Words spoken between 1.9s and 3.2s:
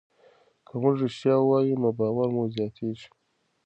باور مو زیاتېږي.